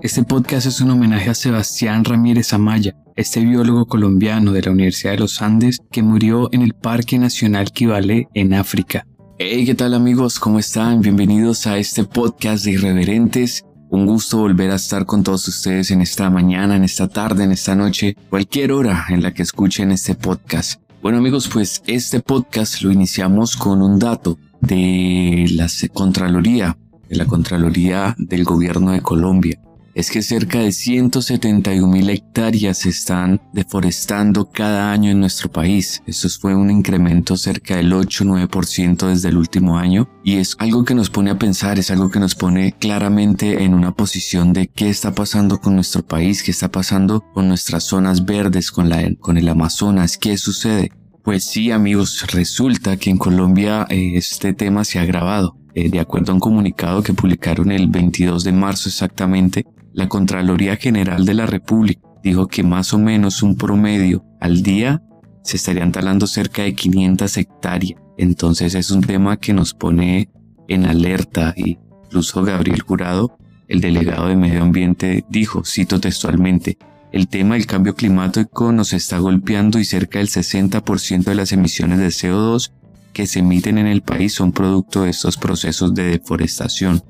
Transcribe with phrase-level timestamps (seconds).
[0.00, 5.10] Este podcast es un homenaje a Sebastián Ramírez Amaya, este biólogo colombiano de la Universidad
[5.10, 9.04] de los Andes que murió en el Parque Nacional Kibale en África.
[9.40, 10.38] Hey, ¿qué tal amigos?
[10.38, 11.00] ¿Cómo están?
[11.00, 13.64] Bienvenidos a este podcast de Irreverentes.
[13.90, 17.50] Un gusto volver a estar con todos ustedes en esta mañana, en esta tarde, en
[17.50, 20.80] esta noche, cualquier hora en la que escuchen este podcast.
[21.02, 27.24] Bueno amigos, pues este podcast lo iniciamos con un dato de la Contraloría, de la
[27.24, 29.58] Contraloría del Gobierno de Colombia
[29.98, 36.04] es que cerca de 171 mil hectáreas se están deforestando cada año en nuestro país.
[36.06, 40.94] Eso fue un incremento cerca del 8-9% desde el último año y es algo que
[40.94, 44.88] nos pone a pensar, es algo que nos pone claramente en una posición de qué
[44.88, 49.36] está pasando con nuestro país, qué está pasando con nuestras zonas verdes, con, la, con
[49.36, 50.92] el Amazonas, qué sucede.
[51.24, 55.56] Pues sí, amigos, resulta que en Colombia eh, este tema se ha agravado.
[55.74, 59.64] Eh, de acuerdo a un comunicado que publicaron el 22 de marzo exactamente,
[59.98, 65.02] la Contraloría General de la República dijo que más o menos un promedio al día
[65.42, 68.00] se estarían talando cerca de 500 hectáreas.
[68.16, 70.30] Entonces es un tema que nos pone
[70.68, 76.78] en alerta y incluso Gabriel Jurado, el delegado de Medio Ambiente, dijo, cito textualmente,
[77.10, 81.98] el tema del cambio climático nos está golpeando y cerca del 60% de las emisiones
[81.98, 82.70] de CO2
[83.12, 87.02] que se emiten en el país son producto de estos procesos de deforestación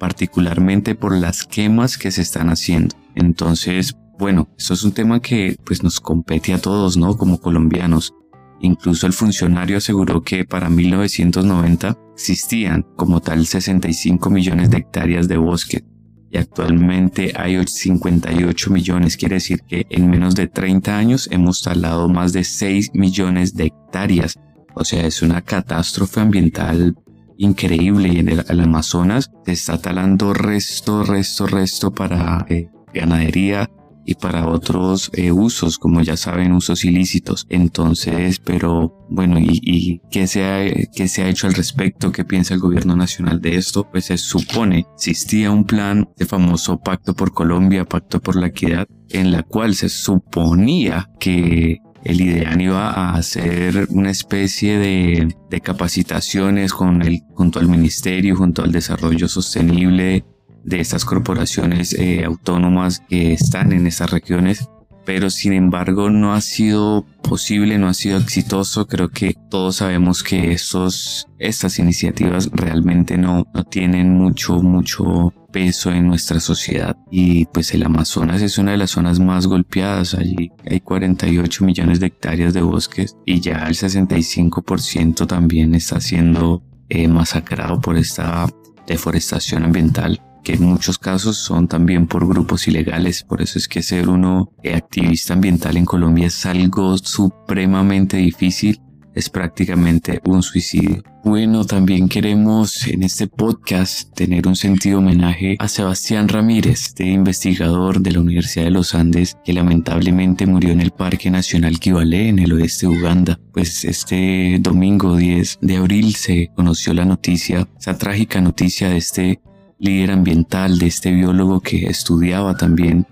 [0.00, 2.96] particularmente por las quemas que se están haciendo.
[3.14, 7.16] Entonces, bueno, esto es un tema que pues nos compete a todos, ¿no?
[7.16, 8.12] Como colombianos.
[8.60, 15.36] Incluso el funcionario aseguró que para 1990 existían como tal 65 millones de hectáreas de
[15.36, 15.84] bosque
[16.30, 19.16] y actualmente hay 58 millones.
[19.16, 23.66] Quiere decir que en menos de 30 años hemos talado más de 6 millones de
[23.66, 24.38] hectáreas.
[24.74, 26.94] O sea, es una catástrofe ambiental
[27.40, 33.68] increíble y en el, Amazonas se está talando resto, resto, resto para eh, ganadería
[34.04, 37.46] y para otros eh, usos, como ya saben, usos ilícitos.
[37.48, 42.12] Entonces, pero bueno, ¿y, y qué, se ha, qué se ha hecho al respecto?
[42.12, 43.88] ¿Qué piensa el gobierno nacional de esto?
[43.90, 48.86] Pues se supone existía un plan de famoso Pacto por Colombia, Pacto por la Equidad,
[49.08, 56.72] en la cual se suponía que el IDEAN iba a hacer una especie de, capacitaciones
[56.72, 60.24] con el, junto al ministerio, junto al desarrollo sostenible
[60.64, 64.68] de estas corporaciones eh, autónomas que están en estas regiones
[65.04, 68.86] pero sin embargo no ha sido posible, no ha sido exitoso.
[68.86, 75.90] Creo que todos sabemos que estos, estas iniciativas realmente no, no tienen mucho, mucho peso
[75.90, 80.50] en nuestra sociedad y pues el Amazonas es una de las zonas más golpeadas allí
[80.68, 87.08] hay 48 millones de hectáreas de bosques y ya el 65% también está siendo eh,
[87.08, 88.48] masacrado por esta
[88.86, 93.22] deforestación ambiental que en muchos casos son también por grupos ilegales.
[93.22, 98.80] Por eso es que ser uno eh, activista ambiental en Colombia es algo supremamente difícil.
[99.14, 101.02] Es prácticamente un suicidio.
[101.24, 108.00] Bueno, también queremos en este podcast tener un sentido homenaje a Sebastián Ramírez, este investigador
[108.00, 112.38] de la Universidad de los Andes que lamentablemente murió en el Parque Nacional Kibale en
[112.38, 113.40] el oeste de Uganda.
[113.52, 119.40] Pues este domingo 10 de abril se conoció la noticia, esa trágica noticia de este
[119.80, 123.06] líder ambiental, de este biólogo que estudiaba también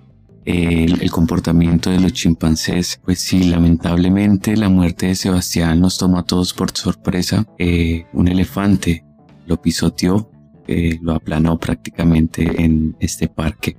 [0.48, 3.00] el, comportamiento de los chimpancés.
[3.04, 7.47] Pues sí, lamentablemente la muerte de Sebastián nos tomó a todos por sorpresa.
[7.59, 9.04] Eh, un elefante
[9.47, 10.31] lo pisoteó,
[10.66, 13.76] eh, lo aplanó prácticamente en este parque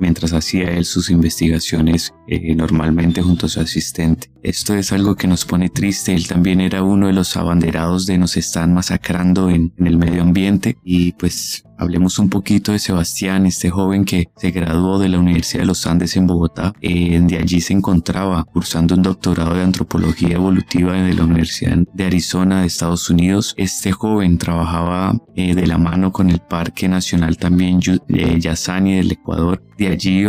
[0.00, 4.30] mientras hacía él sus investigaciones eh, normalmente junto a su asistente.
[4.42, 8.18] Esto es algo que nos pone triste, él también era uno de los abanderados de
[8.18, 13.68] nos están masacrando en, el medio ambiente y pues hablemos un poquito de Sebastián, este
[13.70, 17.60] joven que se graduó de la Universidad de los Andes en Bogotá, eh, de allí
[17.60, 23.10] se encontraba cursando un doctorado de antropología evolutiva de la Universidad de Arizona de Estados
[23.10, 23.54] Unidos.
[23.58, 29.12] Este joven trabajaba eh, de la mano con el Parque Nacional también de Yasani del
[29.12, 29.62] Ecuador.
[29.76, 30.24] De allí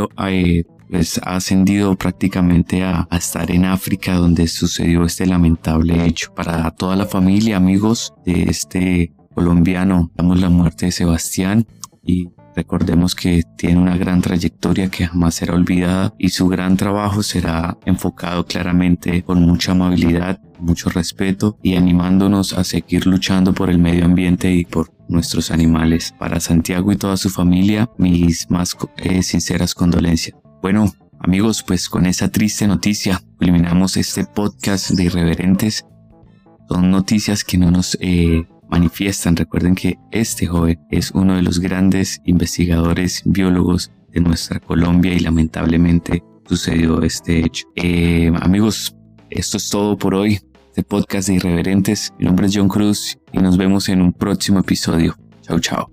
[0.89, 6.33] pues, ha ascendido prácticamente a, estar en África donde sucedió este lamentable hecho.
[6.33, 11.65] Para toda la familia, amigos de este colombiano, damos la muerte de Sebastián
[12.03, 17.23] y Recordemos que tiene una gran trayectoria que jamás será olvidada y su gran trabajo
[17.23, 23.79] será enfocado claramente con mucha amabilidad, mucho respeto y animándonos a seguir luchando por el
[23.79, 26.13] medio ambiente y por nuestros animales.
[26.19, 30.42] Para Santiago y toda su familia, mis más eh, sinceras condolencias.
[30.63, 35.85] Bueno, amigos, pues con esa triste noticia culminamos este podcast de irreverentes.
[36.69, 39.35] Son noticias que no nos eh, manifiestan.
[39.35, 45.19] Recuerden que este joven es uno de los grandes investigadores biólogos de nuestra Colombia y
[45.19, 47.67] lamentablemente sucedió este hecho.
[47.75, 48.95] Eh, amigos,
[49.31, 50.39] esto es todo por hoy.
[50.69, 52.13] Este podcast de Irreverentes.
[52.17, 55.13] Mi nombre es John Cruz y nos vemos en un próximo episodio.
[55.41, 55.92] Chao, chao.